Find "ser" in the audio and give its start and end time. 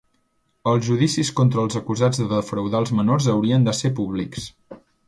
3.83-3.97